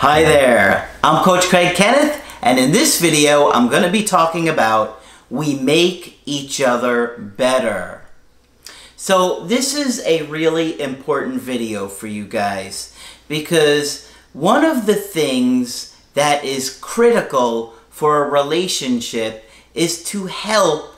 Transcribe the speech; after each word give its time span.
Hi 0.00 0.22
there, 0.22 0.88
I'm 1.02 1.24
Coach 1.24 1.46
Craig 1.46 1.74
Kenneth, 1.74 2.24
and 2.40 2.56
in 2.56 2.70
this 2.70 3.00
video, 3.00 3.50
I'm 3.50 3.66
going 3.66 3.82
to 3.82 3.90
be 3.90 4.04
talking 4.04 4.48
about 4.48 5.02
we 5.28 5.58
make 5.58 6.20
each 6.24 6.60
other 6.60 7.18
better. 7.18 8.02
So, 8.94 9.44
this 9.46 9.74
is 9.74 10.00
a 10.06 10.22
really 10.26 10.80
important 10.80 11.42
video 11.42 11.88
for 11.88 12.06
you 12.06 12.26
guys 12.26 12.96
because 13.26 14.08
one 14.32 14.64
of 14.64 14.86
the 14.86 14.94
things 14.94 15.96
that 16.14 16.44
is 16.44 16.78
critical 16.80 17.74
for 17.90 18.24
a 18.24 18.30
relationship 18.30 19.50
is 19.74 20.04
to 20.04 20.26
help 20.26 20.94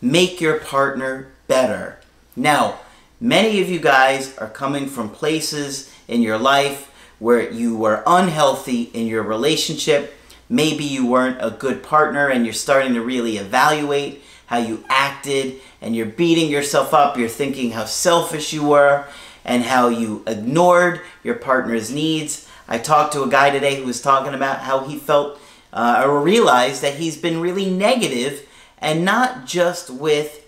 make 0.00 0.40
your 0.40 0.58
partner 0.58 1.32
better. 1.48 2.00
Now, 2.34 2.80
many 3.20 3.60
of 3.60 3.68
you 3.68 3.78
guys 3.78 4.38
are 4.38 4.48
coming 4.48 4.86
from 4.86 5.10
places 5.10 5.92
in 6.08 6.22
your 6.22 6.38
life 6.38 6.87
where 7.18 7.50
you 7.50 7.76
were 7.76 8.02
unhealthy 8.06 8.82
in 8.94 9.06
your 9.06 9.22
relationship. 9.22 10.14
Maybe 10.48 10.84
you 10.84 11.06
weren't 11.06 11.38
a 11.40 11.50
good 11.50 11.82
partner 11.82 12.28
and 12.28 12.44
you're 12.44 12.54
starting 12.54 12.94
to 12.94 13.02
really 13.02 13.36
evaluate 13.36 14.22
how 14.46 14.58
you 14.58 14.84
acted 14.88 15.60
and 15.80 15.94
you're 15.94 16.06
beating 16.06 16.50
yourself 16.50 16.94
up. 16.94 17.16
You're 17.18 17.28
thinking 17.28 17.72
how 17.72 17.84
selfish 17.84 18.52
you 18.52 18.66
were 18.66 19.04
and 19.44 19.64
how 19.64 19.88
you 19.88 20.22
ignored 20.26 21.00
your 21.22 21.34
partner's 21.34 21.90
needs. 21.90 22.48
I 22.66 22.78
talked 22.78 23.12
to 23.14 23.22
a 23.22 23.28
guy 23.28 23.50
today 23.50 23.76
who 23.76 23.86
was 23.86 24.00
talking 24.00 24.34
about 24.34 24.60
how 24.60 24.80
he 24.80 24.96
felt 24.96 25.40
uh, 25.72 26.02
or 26.04 26.20
realized 26.20 26.82
that 26.82 26.94
he's 26.94 27.16
been 27.16 27.40
really 27.40 27.70
negative 27.70 28.48
and 28.78 29.04
not 29.04 29.44
just 29.46 29.90
with 29.90 30.44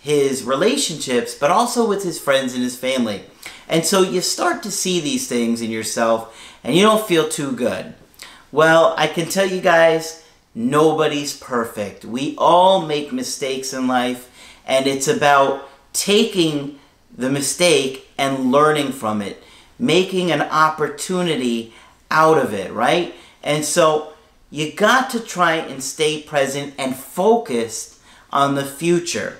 his 0.00 0.44
relationships, 0.44 1.34
but 1.34 1.50
also 1.50 1.88
with 1.88 2.02
his 2.02 2.20
friends 2.20 2.54
and 2.54 2.62
his 2.62 2.76
family. 2.76 3.24
And 3.68 3.84
so 3.84 4.02
you 4.02 4.20
start 4.20 4.62
to 4.62 4.70
see 4.70 5.00
these 5.00 5.28
things 5.28 5.60
in 5.60 5.70
yourself 5.70 6.58
and 6.62 6.74
you 6.74 6.82
don't 6.82 7.06
feel 7.06 7.28
too 7.28 7.52
good. 7.52 7.94
Well, 8.50 8.94
I 8.96 9.06
can 9.06 9.28
tell 9.28 9.46
you 9.46 9.60
guys, 9.60 10.24
nobody's 10.54 11.36
perfect. 11.36 12.04
We 12.04 12.34
all 12.38 12.86
make 12.86 13.12
mistakes 13.12 13.72
in 13.72 13.88
life, 13.88 14.30
and 14.64 14.86
it's 14.86 15.08
about 15.08 15.68
taking 15.92 16.78
the 17.16 17.30
mistake 17.30 18.08
and 18.16 18.52
learning 18.52 18.92
from 18.92 19.20
it, 19.20 19.42
making 19.78 20.30
an 20.30 20.42
opportunity 20.42 21.74
out 22.10 22.38
of 22.38 22.54
it, 22.54 22.72
right? 22.72 23.14
And 23.42 23.64
so 23.64 24.12
you 24.50 24.72
got 24.72 25.10
to 25.10 25.20
try 25.20 25.56
and 25.56 25.82
stay 25.82 26.22
present 26.22 26.74
and 26.78 26.94
focused 26.94 27.98
on 28.30 28.54
the 28.54 28.64
future. 28.64 29.38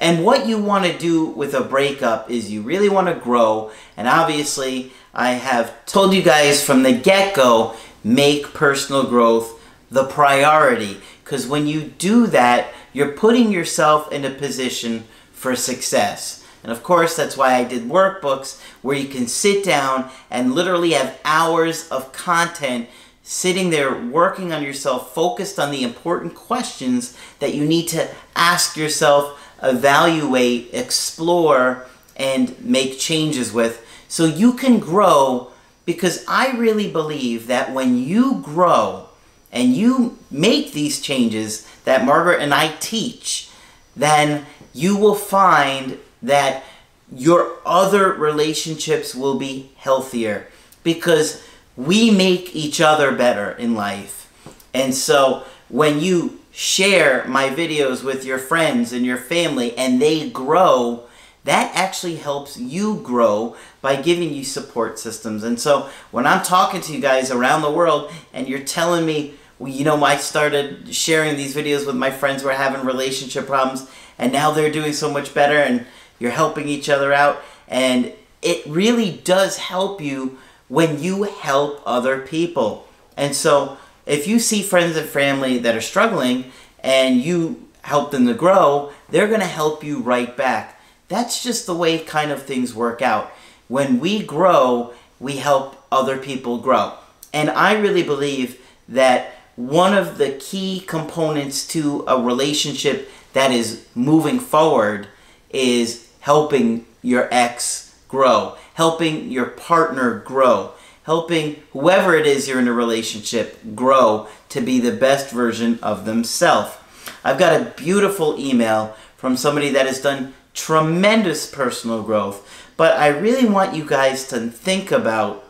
And 0.00 0.24
what 0.24 0.46
you 0.46 0.58
want 0.58 0.86
to 0.86 0.98
do 0.98 1.26
with 1.26 1.54
a 1.54 1.60
breakup 1.60 2.30
is 2.30 2.50
you 2.50 2.62
really 2.62 2.88
want 2.88 3.08
to 3.08 3.14
grow. 3.14 3.70
And 3.98 4.08
obviously, 4.08 4.92
I 5.12 5.32
have 5.32 5.84
told 5.84 6.14
you 6.14 6.22
guys 6.22 6.64
from 6.64 6.82
the 6.82 6.92
get 6.92 7.36
go 7.36 7.76
make 8.02 8.54
personal 8.54 9.04
growth 9.04 9.60
the 9.90 10.04
priority. 10.04 11.00
Because 11.22 11.46
when 11.46 11.66
you 11.66 11.82
do 11.82 12.26
that, 12.28 12.72
you're 12.94 13.12
putting 13.12 13.52
yourself 13.52 14.10
in 14.10 14.24
a 14.24 14.30
position 14.30 15.04
for 15.32 15.54
success. 15.54 16.46
And 16.62 16.72
of 16.72 16.82
course, 16.82 17.14
that's 17.14 17.36
why 17.36 17.54
I 17.54 17.64
did 17.64 17.82
workbooks 17.82 18.60
where 18.82 18.96
you 18.96 19.08
can 19.08 19.26
sit 19.26 19.64
down 19.64 20.10
and 20.30 20.54
literally 20.54 20.92
have 20.92 21.18
hours 21.24 21.88
of 21.88 22.12
content 22.12 22.88
sitting 23.22 23.70
there 23.70 23.94
working 23.94 24.52
on 24.52 24.62
yourself, 24.62 25.14
focused 25.14 25.58
on 25.58 25.70
the 25.70 25.82
important 25.82 26.34
questions 26.34 27.16
that 27.38 27.54
you 27.54 27.64
need 27.64 27.86
to 27.88 28.08
ask 28.34 28.76
yourself 28.76 29.39
evaluate, 29.62 30.70
explore, 30.72 31.86
and 32.16 32.58
make 32.64 32.98
changes 32.98 33.52
with 33.52 33.86
so 34.10 34.24
you 34.24 34.54
can 34.54 34.80
grow 34.80 35.52
because 35.84 36.24
I 36.26 36.50
really 36.56 36.90
believe 36.90 37.46
that 37.46 37.72
when 37.72 37.96
you 37.96 38.40
grow 38.42 39.06
and 39.52 39.76
you 39.76 40.18
make 40.32 40.72
these 40.72 41.00
changes 41.00 41.64
that 41.84 42.04
Margaret 42.04 42.42
and 42.42 42.52
I 42.52 42.74
teach, 42.80 43.50
then 43.94 44.46
you 44.74 44.96
will 44.96 45.14
find 45.14 45.96
that 46.22 46.64
your 47.12 47.58
other 47.64 48.12
relationships 48.12 49.14
will 49.14 49.38
be 49.38 49.70
healthier 49.76 50.48
because 50.82 51.44
we 51.76 52.10
make 52.10 52.54
each 52.54 52.80
other 52.80 53.12
better 53.12 53.52
in 53.52 53.76
life. 53.76 54.28
And 54.74 54.92
so 54.92 55.44
when 55.68 56.00
you 56.00 56.39
share 56.50 57.24
my 57.26 57.48
videos 57.48 58.02
with 58.02 58.24
your 58.24 58.38
friends 58.38 58.92
and 58.92 59.04
your 59.06 59.16
family 59.16 59.76
and 59.76 60.00
they 60.00 60.28
grow, 60.30 61.04
that 61.44 61.74
actually 61.74 62.16
helps 62.16 62.58
you 62.58 63.00
grow 63.02 63.56
by 63.80 64.00
giving 64.00 64.34
you 64.34 64.44
support 64.44 64.98
systems. 64.98 65.42
And 65.42 65.58
so 65.58 65.88
when 66.10 66.26
I'm 66.26 66.42
talking 66.42 66.80
to 66.82 66.92
you 66.92 67.00
guys 67.00 67.30
around 67.30 67.62
the 67.62 67.70
world 67.70 68.12
and 68.32 68.48
you're 68.48 68.60
telling 68.60 69.06
me, 69.06 69.34
well, 69.58 69.72
you 69.72 69.84
know, 69.84 70.02
I 70.04 70.16
started 70.16 70.94
sharing 70.94 71.36
these 71.36 71.54
videos 71.54 71.86
with 71.86 71.96
my 71.96 72.10
friends 72.10 72.42
who 72.42 72.48
are 72.48 72.54
having 72.54 72.84
relationship 72.84 73.46
problems 73.46 73.88
and 74.18 74.32
now 74.32 74.50
they're 74.50 74.72
doing 74.72 74.92
so 74.92 75.10
much 75.10 75.32
better 75.32 75.58
and 75.58 75.86
you're 76.18 76.30
helping 76.30 76.68
each 76.68 76.88
other 76.88 77.12
out. 77.12 77.42
And 77.68 78.12
it 78.42 78.66
really 78.66 79.12
does 79.24 79.56
help 79.56 80.00
you 80.00 80.38
when 80.68 81.02
you 81.02 81.24
help 81.24 81.82
other 81.86 82.20
people. 82.20 82.86
And 83.16 83.34
so 83.34 83.76
if 84.10 84.26
you 84.26 84.40
see 84.40 84.60
friends 84.60 84.96
and 84.96 85.08
family 85.08 85.58
that 85.58 85.76
are 85.76 85.80
struggling 85.80 86.50
and 86.80 87.20
you 87.20 87.68
help 87.82 88.10
them 88.10 88.26
to 88.26 88.34
grow, 88.34 88.90
they're 89.08 89.28
going 89.28 89.38
to 89.38 89.46
help 89.46 89.84
you 89.84 90.00
right 90.00 90.36
back. 90.36 90.80
That's 91.06 91.44
just 91.44 91.64
the 91.64 91.76
way 91.76 92.00
kind 92.00 92.32
of 92.32 92.42
things 92.42 92.74
work 92.74 93.00
out. 93.02 93.30
When 93.68 94.00
we 94.00 94.24
grow, 94.24 94.94
we 95.20 95.36
help 95.36 95.76
other 95.92 96.18
people 96.18 96.58
grow. 96.58 96.94
And 97.32 97.50
I 97.50 97.78
really 97.78 98.02
believe 98.02 98.60
that 98.88 99.30
one 99.54 99.96
of 99.96 100.18
the 100.18 100.32
key 100.32 100.80
components 100.80 101.64
to 101.68 102.04
a 102.08 102.20
relationship 102.20 103.08
that 103.32 103.52
is 103.52 103.86
moving 103.94 104.40
forward 104.40 105.06
is 105.50 106.08
helping 106.18 106.84
your 107.00 107.28
ex 107.30 107.94
grow, 108.08 108.56
helping 108.74 109.30
your 109.30 109.46
partner 109.46 110.18
grow 110.18 110.72
helping 111.04 111.56
whoever 111.72 112.14
it 112.14 112.26
is 112.26 112.48
you're 112.48 112.58
in 112.58 112.68
a 112.68 112.72
relationship 112.72 113.58
grow 113.74 114.28
to 114.48 114.60
be 114.60 114.78
the 114.78 114.92
best 114.92 115.30
version 115.30 115.78
of 115.82 116.04
themselves. 116.04 116.76
I've 117.24 117.38
got 117.38 117.60
a 117.60 117.72
beautiful 117.76 118.38
email 118.38 118.94
from 119.16 119.36
somebody 119.36 119.70
that 119.70 119.86
has 119.86 120.00
done 120.00 120.34
tremendous 120.54 121.50
personal 121.50 122.02
growth, 122.02 122.48
but 122.76 122.96
I 122.96 123.08
really 123.08 123.48
want 123.48 123.74
you 123.74 123.84
guys 123.84 124.26
to 124.28 124.48
think 124.48 124.90
about 124.90 125.44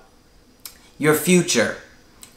your 0.99 1.15
future, 1.15 1.77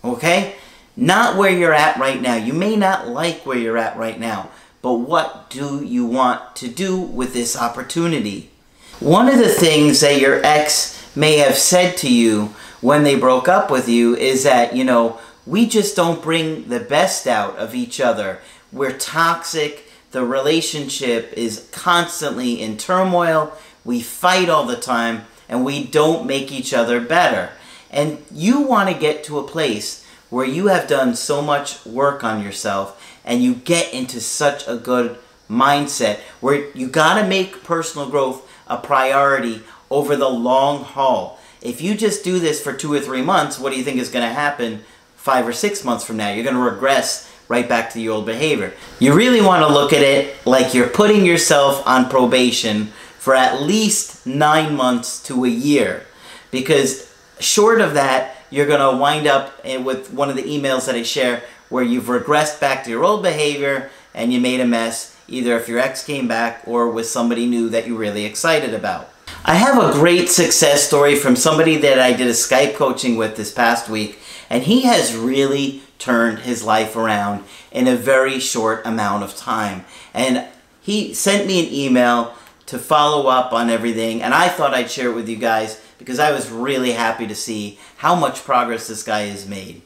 okay? 0.04 0.56
Not 0.96 1.38
where 1.38 1.52
you're 1.52 1.74
at 1.74 1.98
right 1.98 2.22
now. 2.22 2.36
You 2.36 2.54
may 2.54 2.76
not 2.76 3.08
like 3.08 3.46
where 3.46 3.58
you're 3.58 3.78
at 3.78 3.98
right 3.98 4.20
now, 4.20 4.50
but 4.82 4.94
what 4.94 5.50
do 5.50 5.84
you 5.84 6.06
want 6.06 6.56
to 6.58 6.68
do 6.68 6.98
with 6.98 7.34
this 7.34 7.58
opportunity? 7.58 8.52
One 9.00 9.28
of 9.28 9.40
the 9.40 9.50
things 9.50 10.02
that 10.02 10.22
your 10.22 10.44
ex 10.46 11.04
may 11.16 11.38
have 11.38 11.58
said 11.58 11.98
to 11.98 12.12
you 12.12 12.54
when 12.84 13.04
they 13.04 13.16
broke 13.16 13.48
up 13.48 13.72
with 13.72 13.88
you 13.88 14.14
is 14.14 14.44
that, 14.44 14.76
you 14.76 14.84
know, 14.84 15.18
we 15.46 15.66
just 15.66 15.96
don't 15.96 16.22
bring 16.22 16.68
the 16.68 16.82
best 16.82 17.26
out 17.28 17.56
of 17.58 17.74
each 17.74 18.02
other. 18.02 18.40
We're 18.74 18.98
toxic. 18.98 19.90
The 20.12 20.26
relationship 20.26 21.32
is 21.38 21.70
constantly 21.72 22.62
in 22.62 22.76
turmoil. 22.78 23.54
We 23.86 24.02
fight 24.02 24.50
all 24.50 24.66
the 24.66 24.76
time 24.76 25.24
and 25.48 25.64
we 25.64 25.86
don't 25.86 26.28
make 26.28 26.52
each 26.52 26.74
other 26.74 27.00
better. 27.00 27.52
And 27.90 28.22
you 28.30 28.62
want 28.62 28.90
to 28.90 29.00
get 29.00 29.24
to 29.26 29.40
a 29.40 29.48
place 29.48 30.06
where 30.30 30.46
you 30.46 30.68
have 30.68 30.88
done 30.88 31.16
so 31.16 31.42
much 31.42 31.86
work 31.86 32.22
on 32.22 32.44
yourself 32.44 33.02
and 33.24 33.42
you 33.42 33.56
get 33.56 33.94
into 33.94 34.20
such 34.20 34.68
a 34.68 34.76
good 34.76 35.18
mindset 35.50 36.20
where 36.42 36.70
you 36.72 36.90
got 36.90 37.22
to 37.22 37.28
make 37.28 37.64
personal 37.64 38.10
growth 38.10 38.46
a 38.68 38.78
priority 38.78 39.64
over 39.90 40.18
the 40.18 40.30
long 40.30 40.84
haul. 40.84 41.40
If 41.64 41.82
you 41.82 41.96
just 41.96 42.26
do 42.26 42.40
this 42.40 42.62
for 42.62 42.74
two 42.74 42.92
or 42.92 43.00
three 43.00 43.22
months, 43.22 43.58
what 43.58 43.72
do 43.72 43.78
you 43.78 43.86
think 43.86 43.98
is 43.98 44.10
going 44.10 44.28
to 44.28 44.34
happen 44.34 44.84
five 45.16 45.48
or 45.48 45.54
six 45.54 45.86
months 45.86 46.04
from 46.04 46.18
now? 46.18 46.30
You're 46.30 46.44
going 46.44 46.58
to 46.58 46.62
regress 46.62 47.32
right 47.48 47.68
back 47.68 47.90
to 47.92 47.96
the 47.96 48.10
old 48.10 48.26
behavior. 48.26 48.74
You 49.00 49.14
really 49.14 49.40
want 49.40 49.66
to 49.66 49.74
look 49.74 49.94
at 49.94 50.02
it 50.02 50.46
like 50.46 50.74
you're 50.74 50.90
putting 50.90 51.26
yourself 51.26 51.82
on 51.88 52.10
probation 52.10 52.88
for 53.18 53.34
at 53.34 53.62
least 53.62 54.28
nine 54.28 54.76
months 54.76 55.24
to 55.24 55.46
a 55.46 55.50
year. 55.50 56.06
Because 56.52 57.16
short 57.40 57.80
of 57.80 57.94
that, 57.94 58.36
you're 58.50 58.68
going 58.68 58.82
to 58.82 59.00
wind 59.00 59.26
up 59.26 59.54
eh, 59.64 59.78
with 59.78 60.12
one 60.12 60.30
of 60.30 60.36
the 60.36 60.44
emails 60.44 60.86
that 60.88 60.96
I 60.96 61.04
share 61.04 61.44
where 61.70 61.84
you've 61.84 62.06
regressed 62.06 62.60
back 62.60 62.84
to 62.84 62.90
your 62.90 63.06
old 63.06 63.24
behavior 63.24 63.90
and 64.14 64.34
you 64.34 64.42
made 64.42 64.60
a 64.60 64.66
mess, 64.66 65.18
either 65.30 65.58
if 65.58 65.70
your 65.70 65.80
ex 65.80 66.04
came 66.04 66.28
back 66.28 66.62
or 66.68 66.90
with 66.90 67.08
somebody 67.08 67.46
new 67.46 67.70
that 67.70 67.88
you're 67.88 67.98
really 67.98 68.26
excited 68.26 68.74
about. 68.74 69.13
I 69.46 69.56
have 69.56 69.78
a 69.78 69.92
great 69.92 70.30
success 70.30 70.88
story 70.88 71.16
from 71.16 71.36
somebody 71.36 71.76
that 71.76 72.00
I 72.00 72.14
did 72.14 72.28
a 72.28 72.32
Skype 72.32 72.76
coaching 72.76 73.18
with 73.18 73.36
this 73.36 73.52
past 73.52 73.90
week, 73.90 74.18
and 74.50 74.64
he 74.64 74.84
has 74.84 75.18
really 75.18 75.82
turned 76.00 76.40
his 76.40 76.64
life 76.64 76.96
around 76.96 77.44
in 77.70 77.86
a 77.90 77.96
very 77.98 78.40
short 78.40 78.86
amount 78.86 79.22
of 79.22 79.36
time. 79.36 79.84
And 80.14 80.48
he 80.80 81.14
sent 81.14 81.46
me 81.46 81.60
an 81.60 81.74
email 81.74 82.36
to 82.68 82.80
follow 82.80 83.28
up 83.28 83.52
on 83.52 83.70
everything, 83.70 84.22
and 84.22 84.34
I 84.34 84.48
thought 84.48 84.74
I'd 84.74 84.90
share 84.90 85.10
it 85.10 85.16
with 85.16 85.28
you 85.28 85.36
guys 85.36 85.82
because 85.98 86.20
I 86.20 86.32
was 86.32 86.50
really 86.50 86.94
happy 86.94 87.28
to 87.28 87.36
see 87.36 87.78
how 87.98 88.16
much 88.16 88.46
progress 88.46 88.88
this 88.88 89.04
guy 89.04 89.24
has 89.24 89.46
made. 89.46 89.82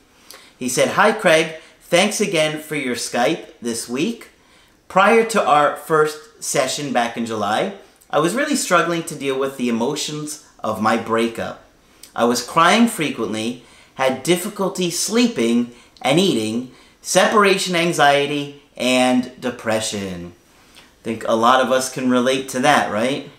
He 0.59 0.69
said, 0.69 0.89
Hi, 0.89 1.11
Craig. 1.11 1.55
Thanks 1.81 2.21
again 2.21 2.61
for 2.61 2.75
your 2.75 2.95
Skype 2.95 3.47
this 3.59 3.89
week. 3.89 4.27
Prior 4.87 5.25
to 5.25 5.43
our 5.43 5.77
first 5.77 6.43
session 6.43 6.93
back 6.93 7.17
in 7.17 7.25
July, 7.25 7.73
I 8.09 8.19
was 8.19 8.35
really 8.35 8.55
struggling 8.55 9.03
to 9.03 9.15
deal 9.15 9.37
with 9.37 9.57
the 9.57 9.67
emotions 9.67 10.47
of 10.63 10.81
my 10.81 10.95
breakup. 10.95 11.63
I 12.15 12.23
was 12.23 12.45
crying 12.45 12.87
frequently, 12.87 13.63
had 13.95 14.23
difficulty 14.23 14.89
sleeping 14.89 15.73
and 16.01 16.19
eating, 16.19 16.71
separation 17.01 17.75
anxiety, 17.75 18.63
and 18.77 19.39
depression. 19.41 20.33
I 20.77 21.03
think 21.03 21.25
a 21.27 21.35
lot 21.35 21.61
of 21.61 21.71
us 21.71 21.91
can 21.91 22.09
relate 22.09 22.47
to 22.49 22.59
that, 22.59 22.91
right? 22.91 23.29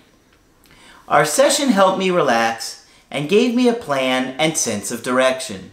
Our 1.07 1.25
session 1.25 1.71
helped 1.71 1.99
me 1.99 2.11
relax 2.11 2.87
and 3.11 3.29
gave 3.29 3.55
me 3.55 3.69
a 3.69 3.75
plan 3.75 4.37
and 4.39 4.57
sense 4.57 4.91
of 4.91 5.03
direction. 5.03 5.71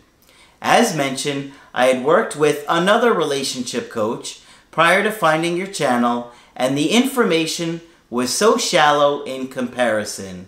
As 0.62 0.96
mentioned, 0.96 1.52
I 1.74 1.88
had 1.88 2.06
worked 2.06 2.38
with 2.38 2.66
another 2.70 3.14
relationship 3.14 3.90
coach 3.90 4.42
prior 4.72 5.04
to 5.04 5.12
finding 5.12 5.58
your 5.58 5.68
channel, 5.68 6.32
and 6.56 6.78
the 6.78 6.92
information 6.92 7.82
was 8.10 8.34
so 8.34 8.58
shallow 8.58 9.24
in 9.24 9.48
comparison. 9.48 10.48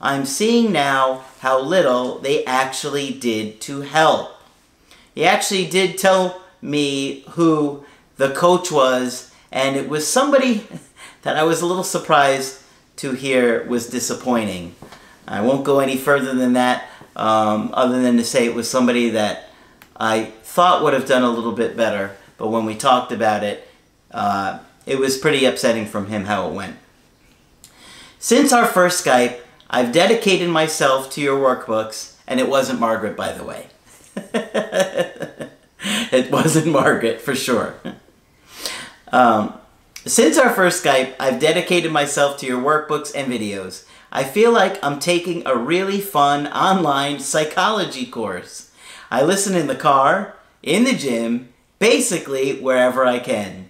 I'm 0.00 0.26
seeing 0.26 0.72
now 0.72 1.24
how 1.40 1.60
little 1.60 2.18
they 2.18 2.44
actually 2.44 3.12
did 3.12 3.60
to 3.62 3.80
help. 3.82 4.32
He 5.14 5.24
actually 5.24 5.66
did 5.66 5.98
tell 5.98 6.42
me 6.60 7.24
who 7.30 7.84
the 8.16 8.30
coach 8.30 8.70
was, 8.70 9.32
and 9.50 9.76
it 9.76 9.88
was 9.88 10.06
somebody 10.06 10.66
that 11.22 11.36
I 11.36 11.42
was 11.44 11.62
a 11.62 11.66
little 11.66 11.84
surprised 11.84 12.60
to 12.96 13.12
hear 13.12 13.64
was 13.64 13.88
disappointing. 13.88 14.74
I 15.26 15.40
won't 15.40 15.64
go 15.64 15.80
any 15.80 15.96
further 15.96 16.34
than 16.34 16.54
that, 16.54 16.88
um, 17.14 17.70
other 17.72 18.00
than 18.02 18.16
to 18.16 18.24
say 18.24 18.46
it 18.46 18.54
was 18.54 18.70
somebody 18.70 19.10
that 19.10 19.48
I 19.98 20.24
thought 20.42 20.82
would 20.82 20.92
have 20.92 21.06
done 21.06 21.22
a 21.22 21.30
little 21.30 21.52
bit 21.52 21.76
better, 21.76 22.16
but 22.36 22.48
when 22.48 22.64
we 22.64 22.74
talked 22.74 23.12
about 23.12 23.42
it, 23.42 23.66
uh, 24.10 24.58
it 24.86 24.98
was 24.98 25.18
pretty 25.18 25.44
upsetting 25.44 25.86
from 25.86 26.06
him 26.06 26.24
how 26.24 26.48
it 26.48 26.54
went. 26.54 26.76
Since 28.18 28.52
our 28.52 28.66
first 28.66 29.04
Skype, 29.04 29.40
I've 29.68 29.92
dedicated 29.92 30.48
myself 30.48 31.10
to 31.12 31.20
your 31.20 31.38
workbooks, 31.38 32.14
and 32.26 32.40
it 32.40 32.48
wasn't 32.48 32.80
Margaret, 32.80 33.16
by 33.16 33.32
the 33.32 33.44
way. 33.44 33.66
it 36.12 36.30
wasn't 36.30 36.68
Margaret, 36.68 37.20
for 37.20 37.34
sure. 37.34 37.74
Um, 39.12 39.58
since 40.06 40.38
our 40.38 40.50
first 40.50 40.82
Skype, 40.82 41.14
I've 41.20 41.38
dedicated 41.38 41.92
myself 41.92 42.38
to 42.38 42.46
your 42.46 42.62
workbooks 42.62 43.12
and 43.14 43.30
videos. 43.30 43.84
I 44.10 44.24
feel 44.24 44.50
like 44.50 44.82
I'm 44.82 44.98
taking 44.98 45.46
a 45.46 45.56
really 45.56 46.00
fun 46.00 46.46
online 46.46 47.20
psychology 47.20 48.06
course. 48.06 48.70
I 49.10 49.22
listen 49.22 49.54
in 49.54 49.66
the 49.66 49.74
car, 49.74 50.36
in 50.62 50.84
the 50.84 50.94
gym, 50.94 51.52
basically 51.78 52.58
wherever 52.60 53.04
I 53.04 53.18
can. 53.18 53.65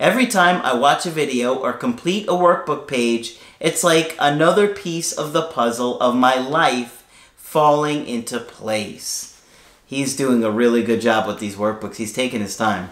Every 0.00 0.26
time 0.26 0.62
I 0.62 0.72
watch 0.72 1.04
a 1.04 1.10
video 1.10 1.54
or 1.54 1.74
complete 1.74 2.26
a 2.26 2.32
workbook 2.32 2.88
page, 2.88 3.36
it's 3.60 3.84
like 3.84 4.16
another 4.18 4.66
piece 4.66 5.12
of 5.12 5.34
the 5.34 5.42
puzzle 5.42 6.00
of 6.00 6.16
my 6.16 6.36
life 6.36 7.06
falling 7.36 8.06
into 8.06 8.40
place. 8.40 9.38
He's 9.84 10.16
doing 10.16 10.42
a 10.42 10.50
really 10.50 10.82
good 10.82 11.02
job 11.02 11.26
with 11.26 11.38
these 11.38 11.56
workbooks. 11.56 11.96
He's 11.96 12.14
taking 12.14 12.40
his 12.40 12.56
time. 12.56 12.88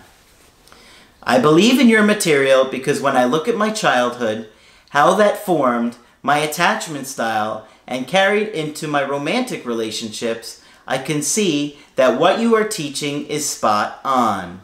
I 1.22 1.38
believe 1.38 1.80
in 1.80 1.88
your 1.88 2.02
material 2.02 2.66
because 2.66 3.00
when 3.00 3.16
I 3.16 3.24
look 3.24 3.48
at 3.48 3.56
my 3.56 3.70
childhood, 3.70 4.50
how 4.90 5.14
that 5.14 5.38
formed 5.38 5.96
my 6.22 6.36
attachment 6.36 7.06
style 7.06 7.66
and 7.86 8.06
carried 8.06 8.48
into 8.48 8.86
my 8.86 9.02
romantic 9.02 9.64
relationships, 9.64 10.62
I 10.86 10.98
can 10.98 11.22
see 11.22 11.78
that 11.96 12.20
what 12.20 12.38
you 12.38 12.54
are 12.54 12.68
teaching 12.68 13.24
is 13.28 13.48
spot 13.48 13.98
on. 14.04 14.60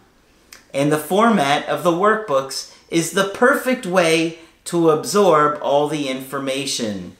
And 0.75 0.91
the 0.91 0.99
format 0.99 1.67
of 1.69 1.85
the 1.85 1.93
workbooks 1.93 2.75
is 2.91 3.13
the 3.13 3.29
perfect 3.29 3.87
way 3.87 4.41
to 4.65 4.91
absorb 4.91 5.61
all 5.63 5.89
the 5.89 6.09
information. 6.09 7.17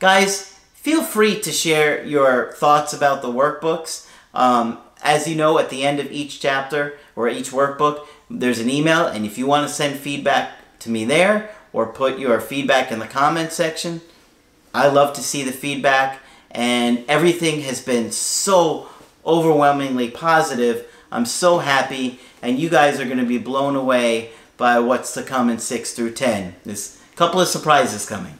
Guys, 0.00 0.58
feel 0.72 1.02
free 1.02 1.38
to 1.40 1.52
share 1.52 2.02
your 2.04 2.52
thoughts 2.54 2.94
about 2.94 3.20
the 3.20 3.28
workbooks. 3.28 4.08
Um, 4.32 4.78
as 5.02 5.28
you 5.28 5.36
know, 5.36 5.58
at 5.58 5.68
the 5.68 5.84
end 5.84 6.00
of 6.00 6.10
each 6.10 6.40
chapter 6.40 6.98
or 7.14 7.28
each 7.28 7.50
workbook, 7.50 8.06
there's 8.30 8.58
an 8.58 8.70
email, 8.70 9.06
and 9.06 9.26
if 9.26 9.36
you 9.36 9.46
want 9.46 9.68
to 9.68 9.74
send 9.74 9.98
feedback 9.98 10.52
to 10.80 10.90
me 10.90 11.04
there 11.04 11.50
or 11.72 11.86
put 11.86 12.18
your 12.18 12.40
feedback 12.40 12.90
in 12.90 13.00
the 13.00 13.06
comment 13.06 13.52
section, 13.52 14.00
I 14.72 14.88
love 14.88 15.14
to 15.14 15.22
see 15.22 15.42
the 15.42 15.52
feedback, 15.52 16.20
and 16.50 17.04
everything 17.06 17.60
has 17.60 17.82
been 17.82 18.10
so 18.12 18.88
overwhelmingly 19.26 20.10
positive. 20.10 20.90
I'm 21.14 21.24
so 21.24 21.58
happy, 21.58 22.20
and 22.42 22.58
you 22.58 22.68
guys 22.68 23.00
are 23.00 23.06
going 23.06 23.18
to 23.18 23.24
be 23.24 23.38
blown 23.38 23.76
away 23.76 24.30
by 24.56 24.78
what's 24.78 25.14
to 25.14 25.22
come 25.22 25.48
in 25.48 25.58
6 25.58 25.92
through 25.94 26.12
10. 26.12 26.56
There's 26.64 27.00
a 27.12 27.16
couple 27.16 27.40
of 27.40 27.48
surprises 27.48 28.06
coming. 28.06 28.38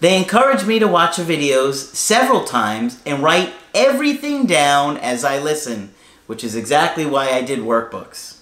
They 0.00 0.16
encourage 0.16 0.64
me 0.64 0.78
to 0.78 0.88
watch 0.88 1.16
the 1.16 1.24
videos 1.24 1.94
several 1.94 2.44
times 2.44 3.02
and 3.04 3.22
write 3.22 3.52
everything 3.74 4.46
down 4.46 4.96
as 4.96 5.24
I 5.24 5.38
listen 5.38 5.92
which 6.28 6.44
is 6.44 6.54
exactly 6.54 7.06
why 7.06 7.30
I 7.30 7.40
did 7.40 7.60
workbooks. 7.60 8.36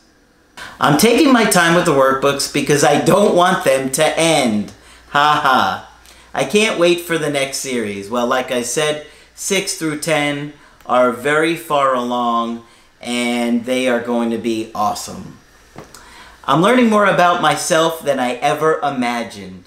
I'm 0.80 0.98
taking 0.98 1.32
my 1.32 1.44
time 1.44 1.76
with 1.76 1.84
the 1.84 1.92
workbooks 1.92 2.52
because 2.52 2.82
I 2.82 3.00
don't 3.00 3.36
want 3.36 3.64
them 3.64 3.90
to 3.92 4.18
end. 4.18 4.72
Ha 5.10 5.40
ha. 5.42 5.92
I 6.34 6.44
can't 6.44 6.80
wait 6.80 7.02
for 7.02 7.16
the 7.16 7.30
next 7.30 7.58
series. 7.58 8.10
Well, 8.10 8.26
like 8.26 8.50
I 8.50 8.62
said, 8.62 9.06
6 9.36 9.78
through 9.78 10.00
10 10.00 10.52
are 10.84 11.12
very 11.12 11.54
far 11.54 11.94
along 11.94 12.64
and 13.00 13.64
they 13.64 13.88
are 13.88 14.00
going 14.00 14.30
to 14.30 14.38
be 14.38 14.70
awesome. 14.74 15.38
I'm 16.44 16.62
learning 16.62 16.88
more 16.88 17.06
about 17.06 17.42
myself 17.42 18.02
than 18.02 18.20
I 18.20 18.34
ever 18.34 18.78
imagined. 18.80 19.64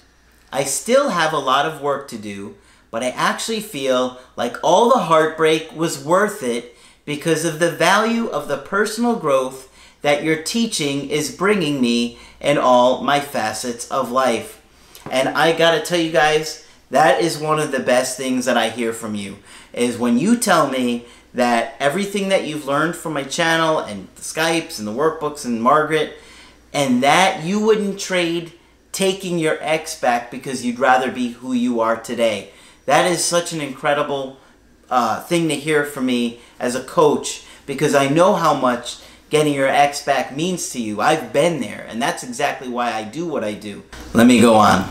I 0.52 0.64
still 0.64 1.10
have 1.10 1.32
a 1.32 1.38
lot 1.38 1.66
of 1.66 1.82
work 1.82 2.08
to 2.08 2.18
do, 2.18 2.56
but 2.90 3.02
I 3.02 3.10
actually 3.10 3.60
feel 3.60 4.18
like 4.36 4.56
all 4.62 4.88
the 4.88 5.00
heartbreak 5.00 5.72
was 5.74 6.04
worth 6.04 6.42
it 6.42 6.76
because 7.04 7.44
of 7.44 7.58
the 7.58 7.70
value 7.70 8.26
of 8.28 8.48
the 8.48 8.58
personal 8.58 9.16
growth 9.16 9.68
that 10.02 10.24
your 10.24 10.42
teaching 10.42 11.10
is 11.10 11.36
bringing 11.36 11.80
me 11.80 12.18
in 12.40 12.58
all 12.58 13.02
my 13.02 13.20
facets 13.20 13.90
of 13.90 14.10
life. 14.10 14.62
And 15.10 15.28
I 15.28 15.56
got 15.56 15.72
to 15.72 15.82
tell 15.82 16.00
you 16.00 16.10
guys, 16.10 16.66
that 16.90 17.20
is 17.20 17.38
one 17.38 17.60
of 17.60 17.72
the 17.72 17.80
best 17.80 18.16
things 18.16 18.44
that 18.46 18.56
I 18.56 18.70
hear 18.70 18.92
from 18.92 19.14
you 19.14 19.38
is 19.72 19.98
when 19.98 20.18
you 20.18 20.36
tell 20.36 20.68
me 20.68 21.06
that 21.34 21.74
everything 21.78 22.28
that 22.28 22.44
you've 22.44 22.66
learned 22.66 22.96
from 22.96 23.12
my 23.12 23.22
channel 23.22 23.78
and 23.78 24.08
the 24.16 24.22
Skypes 24.22 24.78
and 24.78 24.86
the 24.86 24.92
workbooks 24.92 25.44
and 25.44 25.62
Margaret 25.62 26.16
and 26.72 27.02
that 27.02 27.44
you 27.44 27.60
wouldn't 27.60 27.98
trade 27.98 28.52
taking 28.92 29.38
your 29.38 29.58
ex 29.60 29.98
back 29.98 30.30
because 30.30 30.64
you'd 30.64 30.78
rather 30.78 31.10
be 31.10 31.32
who 31.32 31.52
you 31.52 31.80
are 31.80 31.96
today. 31.96 32.50
That 32.86 33.10
is 33.10 33.24
such 33.24 33.52
an 33.52 33.60
incredible 33.60 34.38
uh, 34.88 35.22
thing 35.22 35.48
to 35.48 35.56
hear 35.56 35.84
from 35.84 36.06
me 36.06 36.40
as 36.58 36.74
a 36.74 36.82
coach 36.82 37.44
because 37.66 37.94
I 37.94 38.08
know 38.08 38.34
how 38.34 38.54
much 38.54 38.98
getting 39.30 39.54
your 39.54 39.68
ex 39.68 40.04
back 40.04 40.36
means 40.36 40.70
to 40.70 40.82
you. 40.82 41.00
I've 41.00 41.32
been 41.32 41.60
there, 41.60 41.86
and 41.88 42.02
that's 42.02 42.24
exactly 42.24 42.68
why 42.68 42.92
I 42.92 43.04
do 43.04 43.26
what 43.26 43.44
I 43.44 43.54
do. 43.54 43.84
Let 44.12 44.26
me 44.26 44.40
go 44.40 44.54
on. 44.54 44.90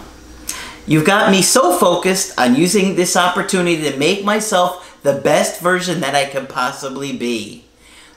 You've 0.88 1.06
got 1.06 1.30
me 1.30 1.42
so 1.42 1.78
focused 1.78 2.40
on 2.40 2.56
using 2.56 2.96
this 2.96 3.18
opportunity 3.18 3.92
to 3.92 3.98
make 3.98 4.24
myself 4.24 4.89
the 5.04 5.22
best 5.22 5.62
version 5.62 6.02
that 6.02 6.16
I 6.16 6.26
could 6.26 6.50
possibly 6.50 7.16
be. 7.16 7.66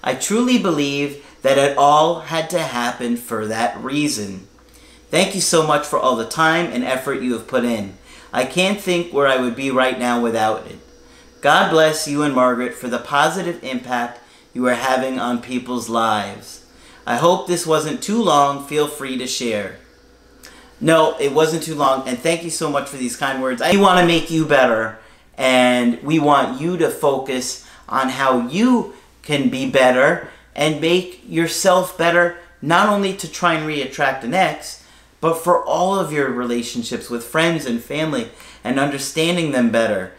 I 0.02 0.14
truly 0.14 0.58
believe 0.58 1.24
that 1.42 1.58
it 1.58 1.76
all 1.76 2.20
had 2.20 2.50
to 2.50 2.60
happen 2.60 3.16
for 3.16 3.46
that 3.46 3.76
reason. 3.82 4.46
Thank 5.10 5.34
you 5.34 5.40
so 5.40 5.66
much 5.66 5.86
for 5.86 5.98
all 5.98 6.16
the 6.16 6.26
time 6.26 6.66
and 6.66 6.84
effort 6.84 7.20
you 7.20 7.34
have 7.34 7.46
put 7.46 7.64
in. 7.64 7.94
I 8.32 8.44
can't 8.44 8.80
think 8.80 9.12
where 9.12 9.26
I 9.26 9.36
would 9.36 9.54
be 9.54 9.70
right 9.70 9.98
now 9.98 10.20
without 10.20 10.66
it. 10.66 10.78
God 11.40 11.70
bless 11.70 12.08
you 12.08 12.22
and 12.22 12.34
Margaret 12.34 12.74
for 12.74 12.88
the 12.88 12.98
positive 12.98 13.62
impact 13.62 14.20
you 14.54 14.66
are 14.68 14.74
having 14.74 15.18
on 15.18 15.42
people's 15.42 15.88
lives. 15.88 16.64
I 17.06 17.16
hope 17.16 17.46
this 17.46 17.66
wasn't 17.66 18.02
too 18.02 18.22
long. 18.22 18.64
Feel 18.64 18.86
free 18.86 19.18
to 19.18 19.26
share. 19.26 19.78
No, 20.80 21.16
it 21.18 21.32
wasn't 21.32 21.62
too 21.62 21.74
long, 21.74 22.08
and 22.08 22.18
thank 22.18 22.42
you 22.42 22.50
so 22.50 22.70
much 22.70 22.88
for 22.88 22.96
these 22.96 23.16
kind 23.16 23.40
words. 23.40 23.62
I 23.62 23.76
want 23.76 24.00
to 24.00 24.06
make 24.06 24.30
you 24.30 24.44
better, 24.44 24.98
and 25.36 26.02
we 26.02 26.18
want 26.18 26.60
you 26.60 26.76
to 26.78 26.90
focus 26.90 27.66
on 27.88 28.08
how 28.08 28.46
you 28.48 28.94
can 29.22 29.48
be 29.48 29.70
better 29.70 30.28
and 30.54 30.80
make 30.80 31.22
yourself 31.26 31.96
better, 31.96 32.36
not 32.60 32.88
only 32.88 33.14
to 33.16 33.30
try 33.30 33.54
and 33.54 33.68
reattract 33.68 34.22
an 34.22 34.34
ex, 34.34 34.84
but 35.20 35.34
for 35.34 35.64
all 35.64 35.98
of 35.98 36.12
your 36.12 36.30
relationships 36.30 37.08
with 37.08 37.24
friends 37.24 37.64
and 37.64 37.82
family 37.82 38.28
and 38.64 38.78
understanding 38.78 39.52
them 39.52 39.70
better. 39.70 40.12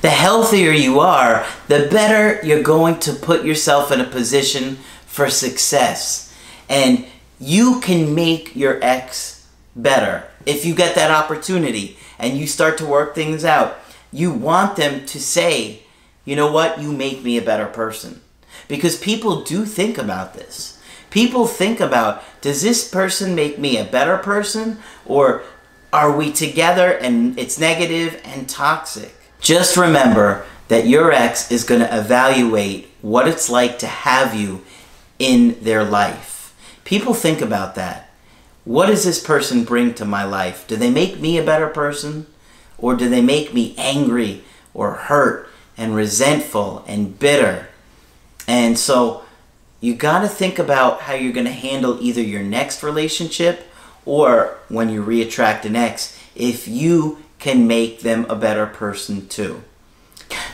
The 0.00 0.10
healthier 0.10 0.70
you 0.70 1.00
are, 1.00 1.46
the 1.68 1.88
better 1.90 2.44
you're 2.46 2.62
going 2.62 3.00
to 3.00 3.12
put 3.12 3.44
yourself 3.44 3.90
in 3.90 4.00
a 4.00 4.04
position 4.04 4.76
for 5.06 5.30
success. 5.30 6.34
And 6.68 7.06
you 7.40 7.80
can 7.80 8.14
make 8.14 8.54
your 8.54 8.82
ex 8.82 9.48
better 9.74 10.24
if 10.46 10.64
you 10.64 10.74
get 10.74 10.94
that 10.94 11.10
opportunity 11.10 11.96
and 12.18 12.38
you 12.38 12.46
start 12.46 12.78
to 12.78 12.86
work 12.86 13.14
things 13.14 13.44
out. 13.44 13.78
You 14.14 14.30
want 14.30 14.76
them 14.76 15.04
to 15.06 15.20
say, 15.20 15.82
you 16.24 16.36
know 16.36 16.50
what, 16.50 16.80
you 16.80 16.92
make 16.92 17.24
me 17.24 17.36
a 17.36 17.42
better 17.42 17.66
person. 17.66 18.20
Because 18.68 18.96
people 18.96 19.42
do 19.42 19.66
think 19.66 19.98
about 19.98 20.34
this. 20.34 20.80
People 21.10 21.48
think 21.48 21.80
about, 21.80 22.22
does 22.40 22.62
this 22.62 22.88
person 22.88 23.34
make 23.34 23.58
me 23.58 23.76
a 23.76 23.84
better 23.84 24.16
person? 24.16 24.78
Or 25.04 25.42
are 25.92 26.16
we 26.16 26.30
together 26.30 26.92
and 26.92 27.36
it's 27.36 27.58
negative 27.58 28.20
and 28.24 28.48
toxic? 28.48 29.12
Just 29.40 29.76
remember 29.76 30.46
that 30.68 30.86
your 30.86 31.10
ex 31.10 31.50
is 31.50 31.64
going 31.64 31.80
to 31.80 31.98
evaluate 31.98 32.88
what 33.02 33.26
it's 33.26 33.50
like 33.50 33.80
to 33.80 33.88
have 33.88 34.32
you 34.32 34.62
in 35.18 35.60
their 35.60 35.82
life. 35.82 36.54
People 36.84 37.14
think 37.14 37.40
about 37.40 37.74
that. 37.74 38.10
What 38.64 38.86
does 38.86 39.02
this 39.02 39.20
person 39.20 39.64
bring 39.64 39.92
to 39.94 40.04
my 40.04 40.22
life? 40.22 40.68
Do 40.68 40.76
they 40.76 40.90
make 40.90 41.18
me 41.18 41.36
a 41.36 41.44
better 41.44 41.68
person? 41.68 42.28
Or 42.78 42.94
do 42.94 43.08
they 43.08 43.22
make 43.22 43.54
me 43.54 43.74
angry 43.78 44.42
or 44.72 44.92
hurt 44.92 45.48
and 45.76 45.94
resentful 45.94 46.84
and 46.86 47.18
bitter? 47.18 47.68
And 48.46 48.78
so 48.78 49.24
you 49.80 49.94
got 49.94 50.20
to 50.20 50.28
think 50.28 50.58
about 50.58 51.02
how 51.02 51.14
you're 51.14 51.32
going 51.32 51.46
to 51.46 51.52
handle 51.52 51.98
either 52.00 52.22
your 52.22 52.42
next 52.42 52.82
relationship 52.82 53.68
or 54.06 54.58
when 54.68 54.88
you 54.88 55.04
reattract 55.04 55.64
an 55.64 55.76
ex 55.76 56.18
if 56.34 56.66
you 56.66 57.18
can 57.38 57.66
make 57.66 58.00
them 58.00 58.26
a 58.28 58.36
better 58.36 58.66
person 58.66 59.28
too. 59.28 59.62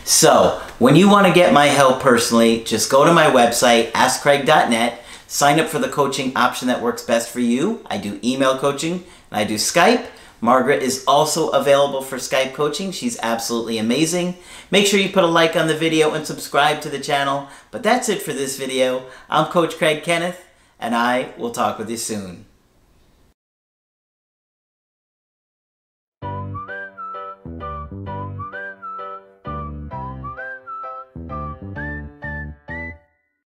So, 0.05 0.61
when 0.79 0.97
you 0.97 1.09
want 1.09 1.29
to 1.29 1.33
get 1.33 1.53
my 1.53 1.67
help 1.67 2.01
personally, 2.01 2.65
just 2.65 2.91
go 2.91 3.05
to 3.05 3.13
my 3.13 3.27
website, 3.27 3.93
askcraig.net, 3.93 5.05
sign 5.29 5.61
up 5.61 5.69
for 5.69 5.79
the 5.79 5.89
coaching 5.89 6.37
option 6.37 6.67
that 6.69 6.83
works 6.83 7.03
best 7.03 7.31
for 7.31 7.39
you. 7.39 7.85
I 7.87 7.99
do 7.99 8.19
email 8.25 8.59
coaching 8.59 8.95
and 8.95 9.05
I 9.31 9.45
do 9.45 9.55
Skype. 9.55 10.07
Margaret 10.41 10.83
is 10.83 11.05
also 11.07 11.51
available 11.51 12.03
for 12.03 12.17
Skype 12.17 12.55
coaching. 12.55 12.93
She's 12.93 13.19
absolutely 13.23 13.79
amazing. 13.79 14.37
Make 14.71 14.87
sure 14.87 14.99
you 14.99 15.11
put 15.11 15.25
a 15.25 15.27
like 15.27 15.55
on 15.57 15.67
the 15.67 15.77
video 15.77 16.15
and 16.15 16.27
subscribe 16.27 16.81
to 16.83 16.89
the 16.89 16.99
channel. 16.99 17.49
But 17.71 17.83
that's 17.83 18.09
it 18.09 18.23
for 18.23 18.33
this 18.33 18.59
video. 18.59 19.05
I'm 19.29 19.47
Coach 19.53 19.77
Craig 19.77 20.03
Kenneth, 20.03 20.45
and 20.79 20.95
I 20.95 21.35
will 21.37 21.51
talk 21.51 21.79
with 21.79 21.91
you 21.91 21.99
soon. 21.99 22.47